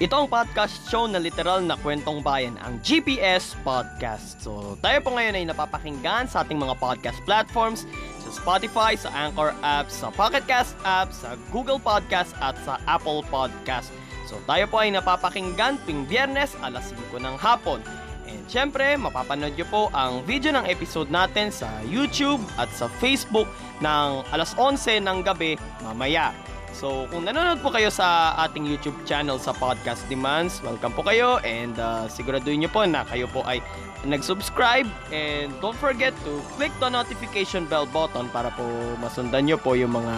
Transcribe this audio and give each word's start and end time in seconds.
Ito 0.00 0.16
ang 0.16 0.32
podcast 0.32 0.88
show 0.88 1.04
na 1.04 1.20
literal 1.20 1.60
na 1.60 1.76
kwentong 1.76 2.24
bayan, 2.24 2.56
ang 2.64 2.80
GPS 2.80 3.52
Podcast. 3.60 4.40
So, 4.40 4.80
tayo 4.80 4.96
po 5.04 5.12
ngayon 5.12 5.36
ay 5.36 5.44
napapakinggan 5.44 6.24
sa 6.24 6.40
ating 6.40 6.56
mga 6.56 6.80
podcast 6.80 7.20
platforms, 7.28 7.84
sa 8.24 8.32
Spotify, 8.32 8.96
sa 8.96 9.12
Anchor 9.12 9.52
app, 9.60 9.92
sa 9.92 10.08
Pocket 10.08 10.40
Cast 10.48 10.72
app, 10.88 11.12
sa 11.12 11.36
Google 11.52 11.76
Podcast 11.76 12.32
at 12.40 12.56
sa 12.64 12.80
Apple 12.88 13.20
Podcast. 13.28 13.92
So, 14.24 14.40
tayo 14.48 14.64
po 14.72 14.80
ay 14.80 14.88
napapakinggan 14.96 15.76
tuwing 15.84 16.08
biyernes 16.08 16.56
alas 16.64 16.96
5 17.12 17.20
ng 17.20 17.36
hapon. 17.36 17.84
And 18.24 18.40
syempre, 18.48 18.96
mapapanood 18.96 19.52
nyo 19.52 19.68
po 19.68 19.82
ang 19.92 20.24
video 20.24 20.48
ng 20.56 20.64
episode 20.64 21.12
natin 21.12 21.52
sa 21.52 21.68
YouTube 21.84 22.40
at 22.56 22.72
sa 22.72 22.88
Facebook 23.04 23.52
ng 23.84 24.24
alas 24.32 24.56
11 24.56 25.04
ng 25.04 25.20
gabi 25.20 25.60
mamaya. 25.84 26.32
So, 26.70 27.10
kung 27.10 27.26
nanonood 27.26 27.60
po 27.60 27.74
kayo 27.74 27.90
sa 27.90 28.32
ating 28.46 28.64
YouTube 28.64 28.96
channel 29.04 29.36
sa 29.42 29.50
Podcast 29.52 30.06
Demands, 30.06 30.62
welcome 30.62 30.94
po 30.94 31.02
kayo 31.02 31.42
and 31.42 31.74
uh, 31.76 32.06
siguraduhin 32.06 32.62
nyo 32.62 32.70
po 32.70 32.86
na 32.86 33.02
kayo 33.04 33.26
po 33.28 33.42
ay 33.44 33.58
nag-subscribe 34.06 34.88
and 35.12 35.52
don't 35.60 35.76
forget 35.76 36.16
to 36.24 36.40
click 36.56 36.72
the 36.80 36.88
notification 36.88 37.68
bell 37.68 37.84
button 37.84 38.30
para 38.32 38.48
po 38.54 38.64
masundan 39.02 39.44
nyo 39.44 39.60
po 39.60 39.76
yung 39.76 39.92
mga 39.92 40.16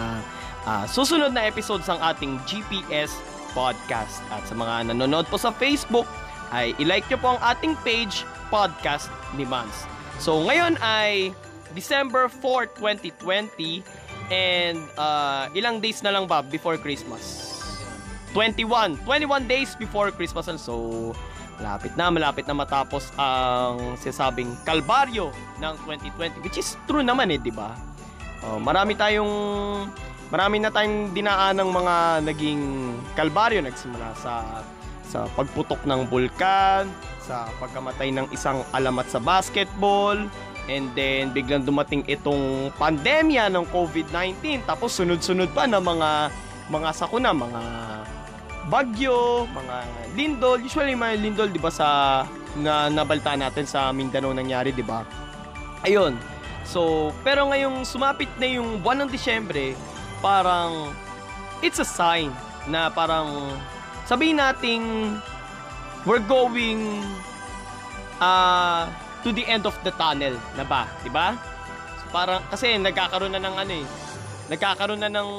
uh, 0.63 0.85
susunod 0.87 1.35
na 1.35 1.43
episodes 1.43 1.89
ng 1.89 1.99
ating 1.99 2.39
GPS 2.47 3.17
podcast. 3.51 4.21
At 4.29 4.45
sa 4.49 4.55
mga 4.57 4.93
nanonood 4.93 5.29
po 5.29 5.37
sa 5.37 5.53
Facebook, 5.53 6.05
ay 6.53 6.77
ilike 6.77 7.09
nyo 7.09 7.19
po 7.19 7.27
ang 7.35 7.41
ating 7.41 7.73
page, 7.81 8.25
Podcast 8.53 9.09
Demands. 9.33 9.89
So, 10.21 10.37
ngayon 10.45 10.77
ay 10.85 11.33
December 11.73 12.29
4, 12.29 12.77
2020 12.77 13.81
And 14.33 14.81
uh, 14.97 15.45
ilang 15.53 15.77
days 15.77 16.01
na 16.01 16.09
lang 16.09 16.25
ba 16.25 16.41
before 16.41 16.81
Christmas? 16.81 17.53
21. 18.33 18.97
21 19.05 19.45
days 19.45 19.77
before 19.77 20.09
Christmas. 20.09 20.49
So, 20.57 21.13
malapit 21.61 21.93
na, 21.93 22.09
malapit 22.09 22.49
na 22.49 22.57
matapos 22.57 23.13
ang 23.13 23.93
sasabing 24.01 24.57
kalbaryo 24.65 25.29
ng 25.61 25.73
2020. 25.85 26.41
Which 26.41 26.57
is 26.57 26.73
true 26.89 27.05
naman 27.05 27.29
eh, 27.29 27.37
di 27.37 27.53
ba? 27.53 27.77
Uh, 28.41 28.57
marami 28.57 28.97
tayong 28.97 29.29
marami 30.33 30.57
na 30.57 30.73
tayong 30.73 31.13
dinaan 31.13 31.61
ng 31.61 31.69
mga 31.69 31.95
naging 32.25 32.61
kalbaryo 33.13 33.61
nagsimula 33.61 34.17
sa 34.17 34.65
sa 35.05 35.29
pagputok 35.37 35.85
ng 35.85 36.09
bulkan, 36.09 36.89
sa 37.21 37.45
pagkamatay 37.61 38.09
ng 38.09 38.27
isang 38.33 38.65
alamat 38.73 39.05
sa 39.13 39.21
basketball, 39.21 40.17
And 40.71 40.87
then 40.95 41.35
biglang 41.35 41.67
dumating 41.67 42.07
itong 42.07 42.71
pandemya 42.79 43.51
ng 43.51 43.67
COVID-19 43.67 44.63
tapos 44.63 44.95
sunod-sunod 44.95 45.51
pa 45.51 45.67
na 45.67 45.83
mga 45.83 46.31
mga 46.71 46.89
sakuna, 46.95 47.35
mga 47.35 47.61
bagyo, 48.71 49.43
mga 49.51 49.75
lindol. 50.15 50.57
Usually 50.63 50.95
mga 50.95 51.19
lindol 51.19 51.51
'di 51.51 51.59
ba 51.59 51.67
sa 51.67 51.87
na 52.55 52.87
nabalta 52.87 53.35
natin 53.35 53.67
sa 53.67 53.91
Mindanao 53.91 54.31
nangyari 54.31 54.71
'di 54.71 54.85
ba? 54.87 55.03
Ayun. 55.83 56.15
So, 56.63 57.11
pero 57.27 57.51
ngayong 57.51 57.83
sumapit 57.83 58.31
na 58.39 58.47
yung 58.47 58.79
buwan 58.79 59.03
ng 59.03 59.09
Disyembre, 59.11 59.75
parang 60.23 60.95
it's 61.59 61.83
a 61.83 61.87
sign 61.87 62.31
na 62.71 62.87
parang 62.87 63.51
sabihin 64.07 64.39
nating 64.39 64.83
we're 66.07 66.23
going 66.23 67.03
uh, 68.23 68.87
to 69.23 69.31
the 69.31 69.47
end 69.47 69.63
of 69.63 69.75
the 69.87 69.91
tunnel 69.95 70.35
na 70.59 70.63
ba, 70.67 70.85
'di 71.01 71.09
ba? 71.09 71.35
So, 72.03 72.05
parang 72.11 72.43
kasi 72.51 72.75
nagkakaroon 72.77 73.33
na 73.33 73.41
ng 73.41 73.55
ano 73.55 73.73
eh, 73.73 73.85
nagkakaroon 74.51 75.01
na 75.01 75.09
ng 75.09 75.29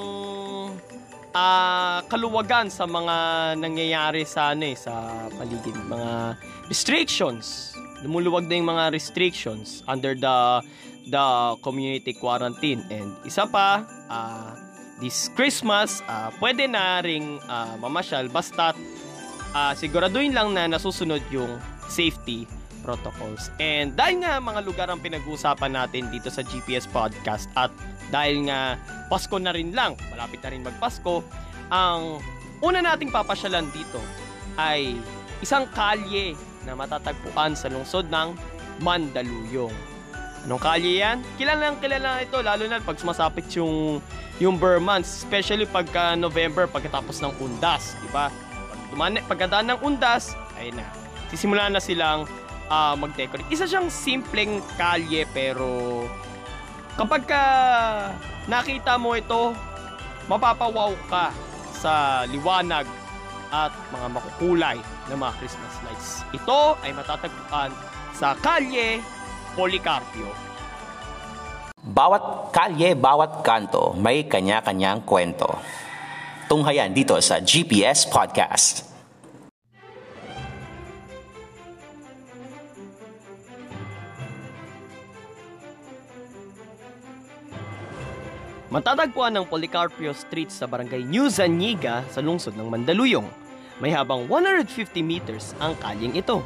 uh, 1.36 1.98
kaluwagan 2.08 2.72
sa 2.72 2.88
mga 2.88 3.16
nangyayari 3.60 4.24
sa 4.24 4.56
ano 4.56 4.64
eh, 4.64 4.76
sa 4.78 5.28
paligid, 5.36 5.76
mga 5.86 6.40
restrictions. 6.72 7.76
Lumuluwag 8.00 8.48
na 8.48 8.54
yung 8.56 8.68
mga 8.68 8.84
restrictions 8.92 9.84
under 9.88 10.16
the 10.16 10.60
the 11.08 11.26
community 11.60 12.16
quarantine 12.16 12.80
and 12.88 13.12
isa 13.28 13.44
pa 13.44 13.84
uh, 14.08 14.56
this 15.00 15.28
Christmas 15.36 16.00
uh, 16.08 16.32
pwede 16.40 16.64
na 16.64 17.04
ring 17.04 17.36
uh, 17.44 17.76
mamasyal 17.76 18.28
basta 18.32 18.72
uh, 19.52 19.72
siguraduhin 19.76 20.32
lang 20.32 20.56
na 20.56 20.64
nasusunod 20.64 21.20
yung 21.28 21.60
safety 21.92 22.48
protocols. 22.84 23.48
And 23.56 23.96
dahil 23.96 24.20
nga 24.20 24.36
mga 24.36 24.60
lugar 24.60 24.86
ang 24.92 25.00
pinag-uusapan 25.00 25.72
natin 25.72 26.12
dito 26.12 26.28
sa 26.28 26.44
GPS 26.44 26.84
Podcast 26.84 27.48
at 27.56 27.72
dahil 28.12 28.52
nga 28.52 28.76
Pasko 29.08 29.40
na 29.40 29.56
rin 29.56 29.72
lang, 29.72 29.96
malapit 30.12 30.44
na 30.44 30.52
rin 30.52 30.60
magpasko, 30.60 31.24
ang 31.72 32.20
una 32.60 32.84
nating 32.84 33.08
papasyalan 33.08 33.64
dito 33.72 33.98
ay 34.60 35.00
isang 35.40 35.64
kalye 35.72 36.36
na 36.68 36.76
matatagpuan 36.76 37.56
sa 37.56 37.72
lungsod 37.72 38.12
ng 38.12 38.36
Mandaluyong. 38.84 39.72
Anong 40.44 40.60
kalye 40.60 41.00
yan? 41.00 41.24
Kilala 41.40 41.72
lang 41.72 41.76
kilala 41.80 42.20
ito 42.20 42.36
lalo 42.44 42.68
na 42.68 42.82
pag 42.84 43.00
sumasapit 43.00 43.48
yung 43.56 44.02
yung 44.42 44.58
Burr 44.58 44.82
months, 44.82 45.22
especially 45.22 45.64
pagka 45.64 46.18
November 46.18 46.66
pagkatapos 46.66 47.22
ng 47.22 47.32
undas, 47.38 47.94
di 48.02 48.10
ba? 48.10 48.28
Pag 48.66 48.80
dumani, 48.90 49.18
pagkadaan 49.24 49.66
ng 49.72 49.80
undas, 49.86 50.34
ay 50.58 50.74
na. 50.74 50.84
Sisimula 51.30 51.70
na 51.70 51.78
silang 51.78 52.26
uh, 52.74 52.94
mag-decorate. 52.98 53.46
Isa 53.54 53.70
siyang 53.70 53.86
simpleng 53.86 54.58
kalye 54.74 55.22
pero 55.30 56.02
kapag 56.98 57.22
ka 57.30 57.44
nakita 58.50 58.98
mo 58.98 59.14
ito, 59.14 59.54
mapapawaw 60.26 60.90
ka 61.06 61.30
sa 61.78 62.24
liwanag 62.26 62.88
at 63.54 63.70
mga 63.94 64.06
makukulay 64.10 64.78
na 65.06 65.14
mga 65.14 65.32
Christmas 65.38 65.74
lights. 65.86 66.26
Ito 66.34 66.74
ay 66.82 66.90
matatagpuan 66.90 67.70
sa 68.10 68.34
kalye 68.42 68.98
Policarpio. 69.54 70.26
Bawat 71.84 72.50
kalye, 72.50 72.96
bawat 72.96 73.44
kanto, 73.44 73.92
may 73.94 74.24
kanya-kanyang 74.24 75.04
kwento. 75.04 75.60
Tunghayan 76.48 76.96
dito 76.96 77.14
sa 77.20 77.38
GPS 77.44 78.08
Podcast. 78.08 78.93
Matatagpuan 88.74 89.30
ng 89.38 89.46
Policarpio 89.46 90.10
Street 90.10 90.50
sa 90.50 90.66
barangay 90.66 91.06
New 91.06 91.30
Zaniga 91.30 92.02
sa 92.10 92.18
lungsod 92.18 92.58
ng 92.58 92.66
Mandaluyong. 92.66 93.30
May 93.78 93.94
habang 93.94 94.26
150 94.26 94.98
meters 94.98 95.54
ang 95.62 95.78
kalyeng 95.78 96.18
ito. 96.18 96.42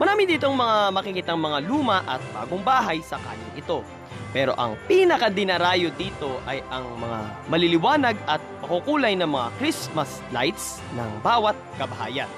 Marami 0.00 0.24
ditong 0.24 0.56
mga 0.56 0.96
makikitang 0.96 1.36
mga 1.36 1.60
luma 1.68 2.00
at 2.08 2.24
bagong 2.32 2.64
bahay 2.64 3.04
sa 3.04 3.20
kalyeng 3.20 3.52
ito. 3.52 3.84
Pero 4.32 4.56
ang 4.56 4.80
pinakadinarayo 4.88 5.92
dito 5.92 6.40
ay 6.48 6.64
ang 6.72 6.88
mga 6.96 7.20
maliliwanag 7.52 8.16
at 8.24 8.40
makukulay 8.64 9.12
na 9.12 9.28
mga 9.28 9.52
Christmas 9.60 10.24
lights 10.32 10.80
ng 10.96 11.20
bawat 11.20 11.52
kabahayan. 11.76 12.32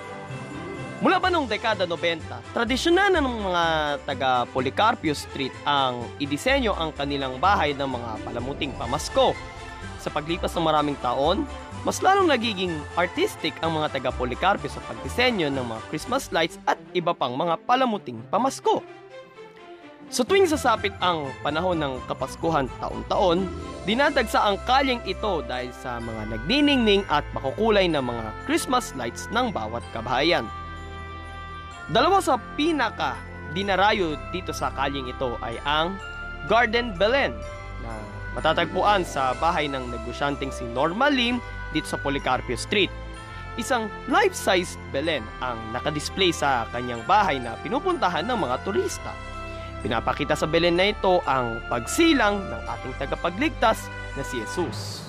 Mula 1.04 1.20
pa 1.20 1.28
noong 1.28 1.44
dekada 1.44 1.84
90, 1.84 2.56
tradisyonal 2.56 3.12
na 3.12 3.20
ng 3.20 3.44
mga 3.44 3.64
taga 4.08 4.48
Policarpio 4.48 5.12
Street 5.12 5.52
ang 5.68 6.00
idisenyo 6.16 6.72
ang 6.72 6.96
kanilang 6.96 7.36
bahay 7.36 7.76
ng 7.76 7.84
mga 7.84 8.24
palamuting 8.24 8.72
pamasko. 8.80 9.36
Sa 10.00 10.08
paglipas 10.08 10.56
ng 10.56 10.64
maraming 10.64 10.96
taon, 11.04 11.44
mas 11.84 12.00
lalong 12.00 12.32
nagiging 12.32 12.72
artistic 12.96 13.52
ang 13.60 13.76
mga 13.76 14.00
taga 14.00 14.16
Policarpio 14.16 14.72
sa 14.72 14.80
pagdisenyo 14.88 15.52
ng 15.52 15.76
mga 15.76 15.84
Christmas 15.92 16.32
lights 16.32 16.56
at 16.64 16.80
iba 16.96 17.12
pang 17.12 17.36
mga 17.36 17.60
palamuting 17.68 18.24
pamasko. 18.32 18.80
Sa 20.08 20.24
tuwing 20.24 20.48
sasapit 20.48 20.96
ang 21.04 21.28
panahon 21.44 21.84
ng 21.84 22.00
Kapaskuhan 22.08 22.64
taon-taon, 22.80 23.44
dinadagsa 23.84 24.40
ang 24.40 24.56
kalyeng 24.64 25.04
ito 25.04 25.44
dahil 25.44 25.68
sa 25.76 26.00
mga 26.00 26.32
nagniningning 26.32 27.04
at 27.12 27.28
makukulay 27.36 27.84
na 27.92 28.00
mga 28.00 28.32
Christmas 28.48 28.96
lights 28.96 29.28
ng 29.36 29.52
bawat 29.52 29.84
kabahayan. 29.92 30.48
Dalawa 31.92 32.16
sa 32.24 32.40
pinaka 32.56 33.12
dinarayo 33.52 34.16
dito 34.32 34.56
sa 34.56 34.72
kalyeng 34.72 35.12
ito 35.12 35.36
ay 35.44 35.60
ang 35.68 36.00
Garden 36.48 36.96
Belen 36.96 37.36
na 37.84 37.92
matatagpuan 38.32 39.04
sa 39.04 39.36
bahay 39.36 39.68
ng 39.68 39.92
negosyanteng 39.92 40.48
si 40.48 40.64
Norma 40.64 41.12
Lim 41.12 41.44
dito 41.76 41.84
sa 41.84 42.00
Policarpio 42.00 42.56
Street. 42.56 42.88
Isang 43.60 43.86
life-sized 44.10 44.80
Belen 44.90 45.22
ang 45.38 45.60
nakadisplay 45.70 46.32
sa 46.34 46.66
kanyang 46.72 47.04
bahay 47.06 47.38
na 47.38 47.54
pinupuntahan 47.62 48.26
ng 48.26 48.38
mga 48.40 48.56
turista. 48.66 49.12
Pinapakita 49.84 50.34
sa 50.34 50.48
Belen 50.48 50.80
na 50.80 50.90
ito 50.90 51.20
ang 51.28 51.60
pagsilang 51.68 52.40
ng 52.40 52.62
ating 52.64 52.94
tagapagligtas 52.96 53.86
na 54.16 54.24
si 54.24 54.40
Jesus. 54.40 55.04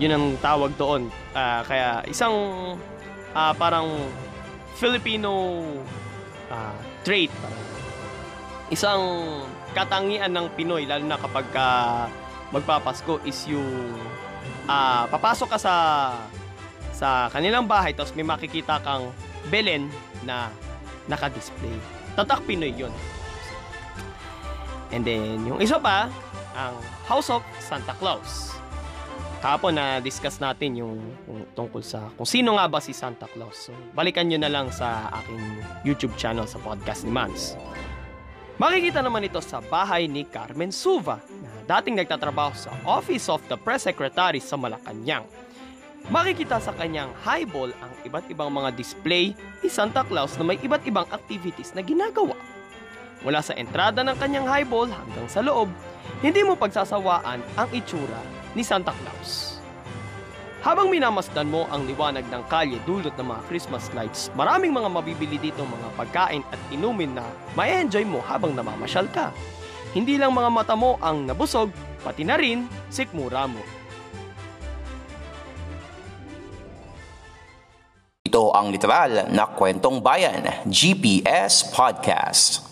Yun 0.00 0.14
ang 0.16 0.26
tawag 0.40 0.72
doon. 0.78 1.10
Ah, 1.36 1.60
kaya 1.66 2.00
isang 2.08 2.32
ah, 3.36 3.52
parang 3.52 4.08
Filipino 4.76 5.62
ah, 6.50 6.76
trait. 7.02 7.32
Isang 8.70 9.02
katangian 9.74 10.30
ng 10.30 10.46
Pinoy, 10.54 10.86
lalo 10.86 11.06
na 11.06 11.18
kapag 11.18 11.46
ka 11.50 11.66
magpapasko, 12.54 13.22
is 13.26 13.46
yung 13.50 13.96
ah, 14.70 15.06
papasok 15.10 15.48
ka 15.54 15.58
sa 15.58 15.74
sa 16.90 17.32
kanilang 17.32 17.64
bahay 17.64 17.96
tapos 17.96 18.12
may 18.12 18.26
makikita 18.26 18.76
kang 18.84 19.08
Belen 19.48 19.88
na 20.22 20.52
naka-display. 21.08 21.72
Tatak 22.12 22.44
Pinoy 22.44 22.76
yun. 22.76 22.92
And 24.90 25.06
then, 25.06 25.46
yung 25.46 25.62
isa 25.62 25.78
pa, 25.78 26.10
ang 26.52 26.76
House 27.06 27.30
of 27.30 27.40
Santa 27.62 27.94
Claus. 27.96 28.59
Kahapon 29.40 29.72
na 29.72 30.04
discuss 30.04 30.36
natin 30.36 30.76
yung, 30.76 31.00
yung 31.24 31.48
tungkol 31.56 31.80
sa 31.80 32.12
kung 32.12 32.28
sino 32.28 32.60
nga 32.60 32.68
ba 32.68 32.76
si 32.76 32.92
Santa 32.92 33.24
Claus. 33.24 33.72
So, 33.72 33.74
balikan 33.96 34.28
nyo 34.28 34.36
na 34.36 34.52
lang 34.52 34.68
sa 34.68 35.08
aking 35.16 35.40
YouTube 35.80 36.12
channel 36.20 36.44
sa 36.44 36.60
podcast 36.60 37.08
ni 37.08 37.12
Mans. 37.12 37.56
Makikita 38.60 39.00
naman 39.00 39.24
ito 39.24 39.40
sa 39.40 39.64
bahay 39.64 40.04
ni 40.04 40.28
Carmen 40.28 40.68
Suva 40.68 41.24
na 41.40 41.80
dating 41.80 41.96
nagtatrabaho 42.04 42.52
sa 42.52 42.68
Office 42.84 43.32
of 43.32 43.40
the 43.48 43.56
Press 43.56 43.88
Secretary 43.88 44.44
sa 44.44 44.60
Malacanang. 44.60 45.24
Makikita 46.12 46.60
sa 46.60 46.76
kanyang 46.76 47.08
highball 47.24 47.72
ang 47.80 47.92
iba't 48.04 48.28
ibang 48.28 48.52
mga 48.52 48.76
display 48.76 49.32
ni 49.64 49.68
Santa 49.72 50.04
Claus 50.04 50.36
na 50.36 50.44
may 50.44 50.60
iba't 50.60 50.84
ibang 50.84 51.08
activities 51.08 51.72
na 51.72 51.80
ginagawa. 51.80 52.36
Mula 53.24 53.40
sa 53.40 53.56
entrada 53.56 54.04
ng 54.04 54.16
kanyang 54.20 54.44
highball 54.44 54.92
hanggang 54.92 55.28
sa 55.32 55.40
loob, 55.40 55.72
hindi 56.20 56.44
mo 56.44 56.60
pagsasawaan 56.60 57.40
ang 57.56 57.68
itsura 57.72 58.39
ni 58.54 58.62
Santa 58.62 58.94
Claus. 58.94 59.60
Habang 60.60 60.92
minamasdan 60.92 61.48
mo 61.48 61.64
ang 61.72 61.88
liwanag 61.88 62.28
ng 62.28 62.42
kalye 62.52 62.76
dulot 62.84 63.16
ng 63.16 63.32
mga 63.32 63.42
Christmas 63.48 63.88
lights, 63.96 64.28
maraming 64.36 64.76
mga 64.76 64.92
mabibili 64.92 65.40
dito 65.40 65.64
mga 65.64 65.88
pagkain 65.96 66.44
at 66.52 66.60
inumin 66.68 67.16
na 67.16 67.24
may 67.56 67.80
enjoy 67.80 68.04
mo 68.04 68.20
habang 68.20 68.52
namamasyal 68.52 69.08
ka. 69.08 69.32
Hindi 69.96 70.20
lang 70.20 70.36
mga 70.36 70.52
mata 70.52 70.76
mo 70.76 71.00
ang 71.00 71.24
nabusog, 71.24 71.72
pati 72.04 72.28
na 72.28 72.36
rin 72.36 72.68
sikmura 72.92 73.48
mo. 73.48 73.64
Ito 78.30 78.54
ang 78.54 78.70
literal 78.70 79.32
na 79.32 79.48
kwentong 79.50 79.98
bayan, 79.98 80.44
GPS 80.68 81.66
Podcast. 81.74 82.69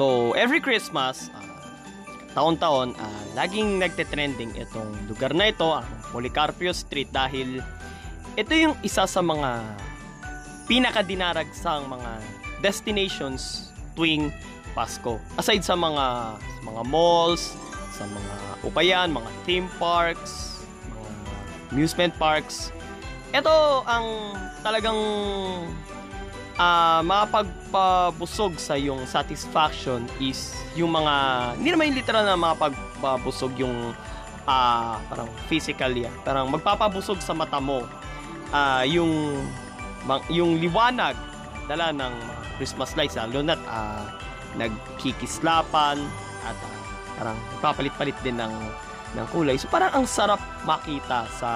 So, 0.00 0.32
every 0.32 0.64
Christmas, 0.64 1.28
ah, 1.36 1.44
taon-taon, 2.32 2.96
ah, 2.96 3.22
laging 3.36 3.84
nagte-trending 3.84 4.56
itong 4.56 4.88
lugar 5.12 5.36
na 5.36 5.52
ito, 5.52 5.68
ang 5.68 5.84
Policarpio 6.08 6.72
Street 6.72 7.12
dahil 7.12 7.60
ito 8.32 8.52
yung 8.56 8.72
isa 8.80 9.04
sa 9.04 9.20
mga 9.20 9.60
pinakadinaragsang 10.64 11.84
mga 11.84 12.16
destinations 12.64 13.68
tuwing 13.92 14.32
Pasko. 14.72 15.20
Aside 15.36 15.68
sa 15.68 15.76
mga 15.76 16.40
sa 16.40 16.60
mga 16.64 16.82
malls, 16.88 17.52
sa 17.92 18.08
mga 18.08 18.34
upayan, 18.72 19.12
mga 19.12 19.28
theme 19.44 19.68
parks, 19.76 20.64
mga 20.96 21.12
amusement 21.76 22.16
parks, 22.16 22.72
ito 23.36 23.84
ang 23.84 24.32
talagang 24.64 24.96
ah 26.60 27.00
makapagpabusog 27.00 28.60
sa 28.60 28.76
yung 28.76 29.08
satisfaction 29.08 30.04
is 30.20 30.52
yung 30.76 30.92
mga 30.92 31.14
hindi 31.56 31.68
naman 31.72 31.84
yung 31.88 31.98
literal 32.04 32.24
na 32.28 32.36
makapagpabusog 32.36 33.56
yung 33.56 33.96
ah 34.44 35.00
parang 35.08 35.32
physically 35.48 36.04
ah, 36.04 36.12
parang 36.20 36.52
magpapabusog 36.52 37.24
sa 37.24 37.32
mata 37.32 37.56
mo. 37.56 37.88
Ah 38.52 38.84
yung 38.84 39.40
yung 40.28 40.60
liwanag 40.60 41.16
dala 41.64 41.96
ng 41.96 42.12
Christmas 42.60 42.92
lights 42.92 43.16
lalo 43.16 43.40
na't 43.40 43.60
ah, 43.64 44.04
nagkikislapan 44.60 45.96
at 46.44 46.56
ah, 46.60 46.76
parang 47.16 47.38
papalit-palit 47.64 48.16
din 48.20 48.36
ng 48.36 48.52
ng 49.16 49.26
kulay. 49.32 49.56
So 49.56 49.64
parang 49.72 49.96
ang 49.96 50.04
sarap 50.04 50.44
makita 50.68 51.24
sa 51.40 51.50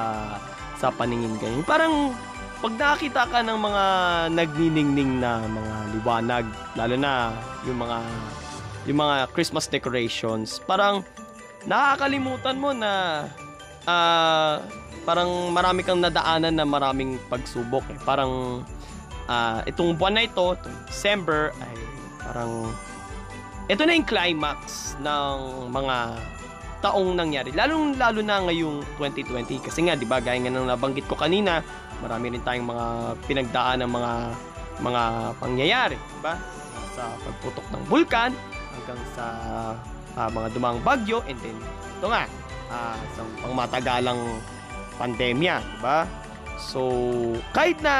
sa 0.80 0.88
paningin 0.88 1.36
ganyan 1.36 1.60
parang 1.60 2.16
pag 2.64 2.80
nakakita 2.80 3.28
ka 3.28 3.44
ng 3.44 3.60
mga 3.60 3.84
nagniningning 4.32 5.20
na 5.20 5.44
mga 5.44 5.74
liwanag, 6.00 6.44
lalo 6.72 6.96
na 6.96 7.36
yung 7.68 7.76
mga 7.76 7.98
yung 8.88 8.98
mga 9.04 9.16
Christmas 9.36 9.68
decorations, 9.68 10.64
parang 10.64 11.04
nakakalimutan 11.68 12.56
mo 12.56 12.72
na 12.72 13.24
ah, 13.84 14.64
parang 15.04 15.52
marami 15.52 15.84
kang 15.84 16.00
nadaanan 16.00 16.56
na 16.56 16.64
maraming 16.64 17.20
pagsubok 17.28 17.84
eh. 17.92 18.00
Parang 18.00 18.64
ah, 19.28 19.60
itong 19.68 20.00
buwan 20.00 20.16
na 20.16 20.24
ito, 20.24 20.56
itong 20.56 20.76
December 20.88 21.52
ay 21.60 21.76
parang 22.24 22.72
ito 23.68 23.84
na 23.84 23.92
yung 23.92 24.08
climax 24.08 24.96
ng 25.04 25.68
mga 25.68 25.96
taong 26.80 27.12
nangyari. 27.12 27.52
Lalo 27.52 27.92
lalo 27.92 28.24
na 28.24 28.40
ngayong 28.44 28.84
2020 28.96 29.68
kasi 29.68 29.84
nga 29.84 30.00
'di 30.00 30.08
ba 30.08 30.20
gaya 30.24 30.40
nga 30.40 30.52
ng 30.52 30.68
nabanggit 30.68 31.04
ko 31.04 31.16
kanina, 31.16 31.60
marami 32.04 32.36
rin 32.36 32.42
tayong 32.44 32.68
mga 32.68 32.86
pinagdaan 33.24 33.78
ng 33.80 33.90
mga 33.90 34.12
mga 34.84 35.02
pangyayari, 35.40 35.96
di 35.96 36.20
ba? 36.20 36.36
Sa 36.92 37.08
pagputok 37.24 37.64
ng 37.72 37.82
bulkan 37.88 38.30
hanggang 38.76 39.00
sa 39.16 39.26
ah, 40.14 40.28
mga 40.28 40.52
dumang 40.52 40.78
bagyo 40.84 41.24
and 41.24 41.40
then 41.40 41.56
ito 41.96 42.06
nga 42.12 42.28
ah, 42.68 42.98
sa 43.16 43.20
pangmatagalang 43.40 44.20
pandemya, 45.00 45.64
di 45.64 45.78
ba? 45.80 46.04
So, 46.60 46.92
kahit 47.56 47.80
na 47.80 47.96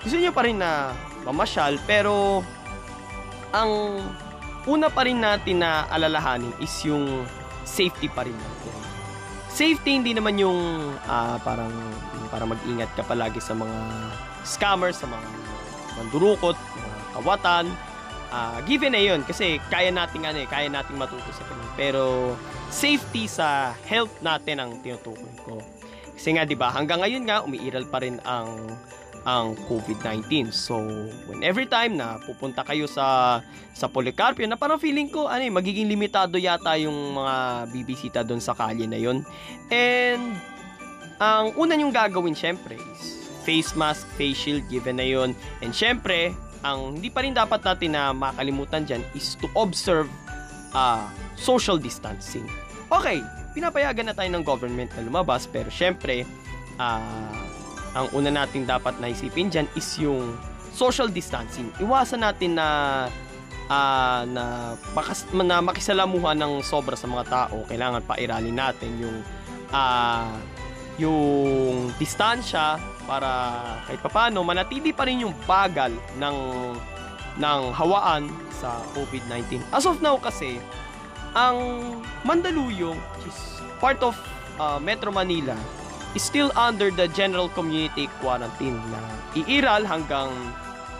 gusto 0.00 0.16
niyo 0.16 0.32
pa 0.32 0.46
rin 0.46 0.62
na 0.62 0.94
mamasyal 1.26 1.80
pero 1.84 2.44
ang 3.52 4.00
una 4.64 4.88
pa 4.88 5.04
rin 5.04 5.20
natin 5.20 5.60
na 5.60 5.84
alalahanin 5.92 6.52
is 6.60 6.72
yung 6.84 7.24
safety 7.64 8.08
pa 8.08 8.24
rin 8.24 8.36
natin. 8.36 8.93
Safety 9.54 10.02
hindi 10.02 10.10
naman 10.18 10.34
yung 10.34 10.58
ah, 11.06 11.38
parang 11.38 11.70
para 12.26 12.42
mag-ingat 12.42 12.90
ka 12.98 13.06
palagi 13.06 13.38
sa 13.38 13.54
mga 13.54 13.78
scammers, 14.42 14.98
sa 14.98 15.06
mga 15.06 15.22
mandurukot, 15.94 16.58
mga 16.58 16.98
kawatan. 17.14 17.64
Ah, 18.34 18.58
given 18.66 18.98
na 18.98 18.98
yun 18.98 19.22
kasi 19.22 19.62
kaya 19.70 19.94
nating 19.94 20.26
ano 20.26 20.42
eh, 20.42 20.48
kaya 20.50 20.66
nating 20.66 20.98
matuto 20.98 21.30
sa 21.30 21.46
kanila. 21.46 21.70
Pero 21.78 22.04
safety 22.66 23.30
sa 23.30 23.78
health 23.86 24.10
natin 24.26 24.58
ang 24.58 24.82
tinutukoy 24.82 25.30
ko. 25.46 25.62
Kasi 26.18 26.34
nga 26.34 26.42
'di 26.42 26.58
ba, 26.58 26.74
hanggang 26.74 26.98
ngayon 26.98 27.22
nga 27.22 27.46
umiiral 27.46 27.86
pa 27.86 28.02
rin 28.02 28.18
ang 28.26 28.74
ang 29.24 29.56
COVID-19. 29.66 30.52
So, 30.52 30.78
when 31.26 31.40
every 31.40 31.64
time 31.64 31.96
na 31.96 32.20
pupunta 32.20 32.60
kayo 32.62 32.84
sa 32.84 33.40
sa 33.72 33.88
Policarpio, 33.88 34.44
na 34.44 34.60
parang 34.60 34.78
feeling 34.78 35.08
ko 35.08 35.26
ano 35.26 35.42
eh, 35.42 35.52
magiging 35.52 35.88
limitado 35.88 36.36
yata 36.36 36.76
yung 36.76 37.16
mga 37.16 37.34
bibisita 37.72 38.20
doon 38.20 38.38
sa 38.38 38.52
kalye 38.52 38.84
na 38.84 39.00
yon. 39.00 39.24
And 39.72 40.36
ang 41.18 41.56
una 41.56 41.74
yung 41.74 41.90
gagawin 41.90 42.36
syempre 42.36 42.76
is 42.76 43.24
face 43.44 43.72
mask, 43.76 44.04
face 44.20 44.36
shield 44.36 44.64
given 44.68 45.00
na 45.00 45.08
yon. 45.08 45.32
And 45.64 45.72
syempre, 45.72 46.36
ang 46.64 47.00
hindi 47.00 47.08
pa 47.08 47.24
rin 47.24 47.36
dapat 47.36 47.60
natin 47.64 47.96
na 47.96 48.12
makalimutan 48.12 48.84
dyan 48.88 49.04
is 49.16 49.36
to 49.40 49.48
observe 49.56 50.08
ah, 50.76 51.08
social 51.36 51.80
distancing. 51.80 52.44
Okay, 52.92 53.24
pinapayagan 53.56 54.12
na 54.12 54.14
tayo 54.16 54.28
ng 54.32 54.44
government 54.44 54.92
na 54.96 55.04
lumabas 55.04 55.48
pero 55.48 55.68
syempre, 55.72 56.28
ah, 56.76 57.53
ang 57.94 58.10
una 58.10 58.30
nating 58.30 58.66
dapat 58.66 58.98
naisipin 58.98 59.48
dyan 59.48 59.70
is 59.78 59.86
yung 60.02 60.34
social 60.74 61.06
distancing. 61.06 61.70
Iwasan 61.78 62.26
natin 62.26 62.58
na 62.58 62.68
ah, 63.70 64.26
na, 64.26 64.74
makas, 64.92 65.24
na 65.30 65.62
makisalamuhan 65.62 66.34
ng 66.34 66.60
sobra 66.66 66.98
sa 66.98 67.06
mga 67.06 67.24
tao. 67.30 67.62
Kailangan 67.70 68.02
pairalin 68.04 68.54
natin 68.54 68.90
yung 68.98 69.16
ah, 69.70 70.34
yung 70.98 71.90
distansya 71.98 72.78
para 73.06 73.30
kahit 73.86 74.00
papano 74.02 74.40
manatili 74.46 74.94
pa 74.94 75.06
rin 75.06 75.26
yung 75.26 75.34
bagal 75.46 75.90
ng 76.18 76.38
ng 77.38 77.60
hawaan 77.74 78.30
sa 78.54 78.78
COVID-19. 78.94 79.58
As 79.74 79.86
of 79.86 79.98
now 79.98 80.14
kasi, 80.18 80.62
ang 81.34 81.58
Mandaluyong, 82.22 82.96
which 83.18 83.26
is 83.30 83.38
part 83.78 83.98
of 84.02 84.14
ah, 84.58 84.78
Metro 84.82 85.14
Manila, 85.14 85.54
still 86.20 86.54
under 86.54 86.94
the 86.94 87.10
general 87.10 87.50
community 87.50 88.06
quarantine 88.22 88.78
na 88.90 89.00
iiral 89.34 89.82
hanggang 89.82 90.30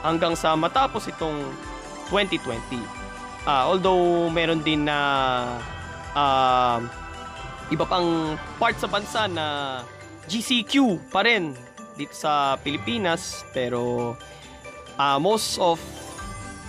hanggang 0.03 0.35
sa 0.35 0.59
matapos 0.59 1.07
itong 1.09 1.39
2020. 2.11 2.79
Uh, 3.45 3.65
although 3.69 4.29
meron 4.33 4.61
din 4.65 4.89
na 4.89 4.99
uh, 6.17 6.81
iba 7.71 7.85
pang 7.87 8.37
part 8.59 8.77
sa 8.77 8.89
bansa 8.89 9.29
na 9.29 9.81
GCQ 10.29 10.99
pa 11.13 11.25
rin 11.25 11.53
dito 11.95 12.13
sa 12.17 12.59
Pilipinas 12.59 13.47
pero 13.55 14.13
uh, 14.99 15.19
most 15.21 15.61
of 15.63 15.79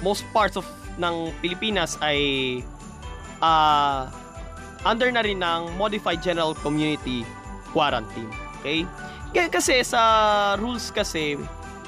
most 0.03 0.27
parts 0.35 0.59
of 0.59 0.67
ng 0.95 1.31
Pilipinas 1.43 1.97
ay 2.03 2.61
uh, 3.39 4.07
under 4.85 5.09
na 5.11 5.23
rin 5.25 5.41
ng 5.41 5.75
Modified 5.75 6.21
General 6.21 6.53
Community 6.59 7.25
Quarantine. 7.75 8.31
Okay? 8.63 8.87
Kasi 9.51 9.83
sa 9.83 9.99
rules 10.55 10.95
kasi 10.95 11.35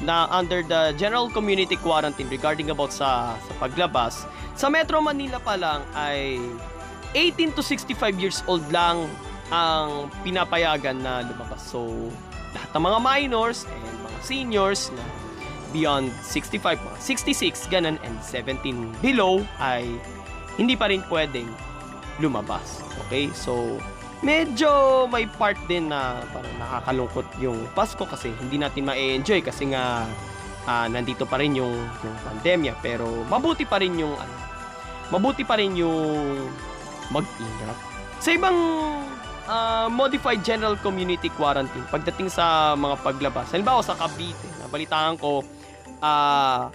na 0.03 0.27
under 0.29 0.61
the 0.61 0.93
General 0.99 1.31
Community 1.31 1.79
Quarantine 1.79 2.27
regarding 2.27 2.69
about 2.69 2.91
sa, 2.91 3.39
sa 3.39 3.53
paglabas, 3.57 4.27
sa 4.53 4.67
Metro 4.67 4.99
Manila 4.99 5.39
pa 5.39 5.55
lang 5.55 5.81
ay 5.95 6.43
18 7.15 7.55
to 7.55 7.63
65 7.63 8.19
years 8.19 8.43
old 8.45 8.65
lang 8.69 9.07
ang 9.47 10.11
pinapayagan 10.27 10.99
na 10.99 11.23
lumabas. 11.23 11.63
So, 11.63 11.87
lahat 12.51 12.69
ng 12.75 12.83
mga 12.83 12.99
minors 12.99 13.63
and 13.63 13.95
mga 14.03 14.19
seniors 14.21 14.91
na 14.91 15.03
beyond 15.71 16.11
65, 16.23 16.77
mga 16.77 16.99
66, 16.99 17.71
ganun, 17.71 17.95
and 18.03 18.17
17 18.21 18.91
below 18.99 19.39
ay 19.63 19.87
hindi 20.59 20.75
pa 20.75 20.91
rin 20.91 20.99
pwedeng 21.07 21.47
lumabas. 22.19 22.83
Okay? 23.07 23.31
So, 23.31 23.79
medyo 24.25 25.05
may 25.09 25.29
part 25.29 25.57
din 25.69 25.93
na 25.93 26.21
parang 26.33 26.55
nakakalungkot 26.57 27.27
yung 27.37 27.59
Pasko 27.77 28.01
kasi 28.05 28.33
hindi 28.41 28.57
natin 28.57 28.89
ma-enjoy 28.89 29.45
kasi 29.45 29.69
nga 29.69 30.09
uh, 30.65 30.87
nandito 30.89 31.29
pa 31.29 31.37
rin 31.37 31.53
yung, 31.53 31.73
yung 31.75 32.17
pandemya 32.25 32.77
pero 32.81 33.05
mabuti 33.29 33.63
pa 33.63 33.77
rin 33.77 33.93
yung 33.97 34.13
ano, 34.17 34.35
mabuti 35.13 35.45
pa 35.45 35.55
rin 35.61 35.77
yung 35.77 36.49
mag-ingat. 37.13 37.77
Sa 38.17 38.33
ibang 38.33 38.57
uh, 39.47 39.87
modified 39.87 40.43
general 40.43 40.75
community 40.83 41.31
quarantine 41.33 41.85
pagdating 41.89 42.27
sa 42.27 42.75
mga 42.75 42.99
paglabas. 43.01 43.49
Halimbawa 43.53 43.81
sa 43.81 43.95
Cavite, 43.95 44.37
nabalitaan 44.61 45.15
ko 45.17 45.41
uh, 46.03 46.67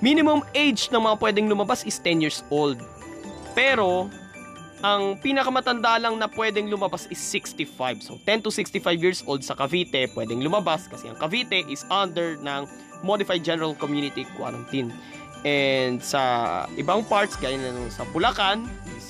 minimum 0.00 0.40
age 0.56 0.88
ng 0.88 1.00
mga 1.00 1.16
pwedeng 1.20 1.46
lumabas 1.46 1.84
is 1.84 2.00
10 2.00 2.24
years 2.24 2.40
old. 2.48 2.80
Pero 3.52 4.08
ang 4.80 5.20
pinakamatanda 5.20 6.00
lang 6.00 6.16
na 6.16 6.28
pwedeng 6.32 6.72
lumabas 6.72 7.04
is 7.12 7.20
65. 7.20 8.00
So 8.00 8.16
10 8.24 8.48
to 8.48 8.50
65 8.52 8.96
years 8.96 9.20
old 9.28 9.44
sa 9.44 9.52
Cavite 9.52 10.08
pwedeng 10.16 10.40
lumabas 10.40 10.88
kasi 10.88 11.08
ang 11.08 11.16
Cavite 11.20 11.68
is 11.68 11.84
under 11.92 12.40
ng 12.40 12.64
modified 13.04 13.44
general 13.44 13.76
community 13.76 14.24
quarantine. 14.36 14.92
And 15.44 16.00
sa 16.00 16.64
ibang 16.76 17.04
parts 17.08 17.36
gaya 17.36 17.56
na 17.56 17.88
sa 17.88 18.04
Bulacan 18.12 18.68
is 18.96 19.08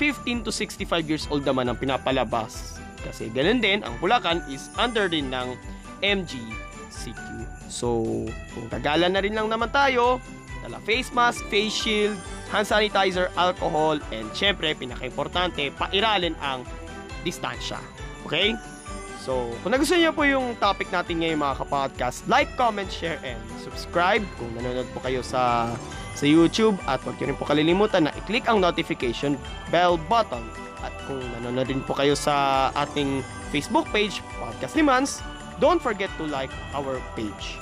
15 0.00 0.44
to 0.48 0.52
65 0.52 1.08
years 1.08 1.24
old 1.32 1.44
naman 1.44 1.68
ang 1.68 1.76
pinapalabas. 1.80 2.76
Kasi 3.00 3.32
ganun 3.32 3.60
din, 3.60 3.84
ang 3.84 3.96
Bulacan 4.00 4.44
is 4.48 4.68
under 4.76 5.08
din 5.08 5.32
ng 5.32 5.56
MGCQ. 6.00 7.24
So, 7.68 8.02
kung 8.52 8.66
tagalan 8.68 9.14
na 9.16 9.20
rin 9.22 9.36
lang 9.36 9.48
naman 9.48 9.72
tayo, 9.72 10.20
dala 10.64 10.80
face 10.84 11.12
mask, 11.12 11.44
face 11.48 11.72
shield, 11.72 12.18
hand 12.50 12.66
sanitizer, 12.66 13.30
alcohol, 13.34 13.98
and 14.14 14.26
syempre, 14.32 14.72
pinaka-importante, 14.74 15.70
pairalin 15.74 16.34
ang 16.38 16.62
distansya. 17.26 17.78
Okay? 18.26 18.54
So, 19.26 19.50
kung 19.66 19.74
nagustuhan 19.74 20.06
niyo 20.06 20.12
po 20.14 20.22
yung 20.22 20.54
topic 20.62 20.86
natin 20.94 21.18
ngayon 21.18 21.42
mga 21.42 21.54
kapodcast, 21.66 22.30
like, 22.30 22.46
comment, 22.54 22.86
share, 22.86 23.18
and 23.26 23.42
subscribe. 23.58 24.22
Kung 24.38 24.54
nanonood 24.54 24.86
po 24.94 25.02
kayo 25.02 25.18
sa 25.26 25.74
sa 26.16 26.24
YouTube 26.24 26.80
at 26.88 27.02
huwag 27.04 27.20
niyo 27.20 27.34
rin 27.34 27.36
po 27.36 27.44
kalilimutan 27.44 28.08
na 28.08 28.12
i-click 28.16 28.48
ang 28.48 28.62
notification 28.62 29.36
bell 29.68 30.00
button. 30.08 30.46
At 30.80 30.94
kung 31.04 31.20
nanonood 31.36 31.68
din 31.68 31.82
po 31.84 31.92
kayo 31.92 32.14
sa 32.14 32.70
ating 32.72 33.20
Facebook 33.50 33.84
page, 33.92 34.24
Podcast 34.38 34.78
ni 34.78 34.86
Mans, 34.86 35.20
don't 35.58 35.82
forget 35.82 36.08
to 36.16 36.24
like 36.30 36.54
our 36.72 37.02
page. 37.18 37.60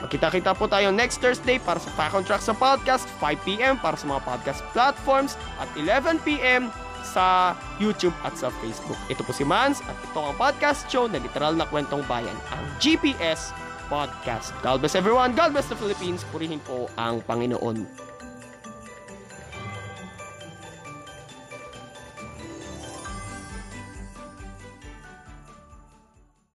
Magkita-kita 0.00 0.56
po 0.56 0.64
tayo 0.64 0.88
next 0.88 1.20
Thursday 1.20 1.60
para 1.60 1.76
sa 1.76 1.92
Fact 1.92 2.16
on 2.16 2.24
Track 2.24 2.40
sa 2.40 2.56
podcast, 2.56 3.04
5pm 3.20 3.76
para 3.84 4.00
sa 4.00 4.08
mga 4.08 4.20
podcast 4.24 4.60
platforms 4.72 5.36
at 5.60 5.68
11pm 5.76 6.72
sa 7.04 7.52
YouTube 7.76 8.16
at 8.24 8.32
sa 8.36 8.48
Facebook. 8.64 8.96
Ito 9.12 9.20
po 9.20 9.36
si 9.36 9.44
Mans 9.44 9.84
at 9.84 9.96
ito 10.00 10.18
ang 10.20 10.32
podcast 10.40 10.88
show 10.88 11.04
na 11.04 11.20
literal 11.20 11.52
na 11.52 11.68
kwentong 11.68 12.00
bayan, 12.08 12.36
ang 12.52 12.64
GPS 12.80 13.52
Podcast. 13.90 14.54
God 14.62 14.86
bless 14.86 14.94
everyone. 14.94 15.34
God 15.34 15.50
bless 15.50 15.66
the 15.66 15.74
Philippines. 15.74 16.22
Purihin 16.30 16.62
po 16.62 16.86
ang 16.94 17.26
Panginoon. 17.26 17.82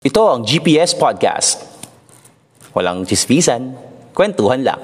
Ito 0.06 0.22
ang 0.22 0.46
GPS 0.46 0.94
Podcast. 0.94 1.73
Walang 2.74 3.06
chismisan, 3.06 3.78
kwentuhan 4.10 4.66
lang. 4.66 4.82